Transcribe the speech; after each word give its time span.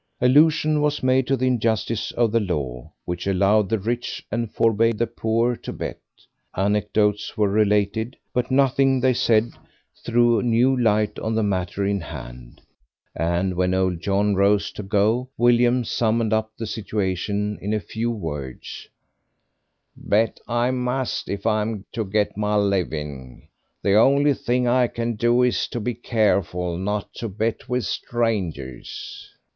Allusion 0.19 0.81
was 0.81 1.03
made 1.03 1.27
to 1.27 1.37
the 1.37 1.45
injustice 1.45 2.11
of 2.13 2.31
the 2.31 2.39
law, 2.39 2.91
which 3.05 3.27
allowed 3.27 3.69
the 3.69 3.77
rich 3.77 4.25
and 4.31 4.51
forbade 4.51 4.97
the 4.97 5.05
poor 5.05 5.55
to 5.57 5.71
bet; 5.71 5.99
anecdotes 6.57 7.37
were 7.37 7.51
related, 7.51 8.17
but 8.33 8.49
nothing 8.49 8.99
they 8.99 9.13
said 9.13 9.49
threw 10.03 10.41
new 10.41 10.75
light 10.75 11.19
on 11.19 11.35
the 11.35 11.43
matter 11.43 11.85
in 11.85 12.01
hand, 12.01 12.61
and 13.15 13.53
when 13.55 13.75
Old 13.75 13.99
John 14.01 14.33
rose 14.33 14.71
to 14.71 14.81
go 14.81 15.29
William 15.37 15.83
summed 15.83 16.33
up 16.33 16.51
the 16.57 16.65
situation 16.65 17.59
in 17.61 17.69
these 17.69 17.83
few 17.83 18.09
words 18.09 18.89
"Bet 19.95 20.39
I 20.47 20.71
must, 20.71 21.29
if 21.29 21.45
I'm 21.45 21.85
to 21.91 22.05
get 22.05 22.35
my 22.35 22.55
living. 22.55 23.49
The 23.83 23.97
only 23.97 24.33
thing 24.33 24.67
I 24.67 24.87
can 24.87 25.13
do 25.13 25.43
is 25.43 25.67
to 25.67 25.79
be 25.79 25.93
careful 25.93 26.75
not 26.79 27.13
to 27.17 27.29
bet 27.29 27.69
with 27.69 27.85
strangers." 27.85 29.29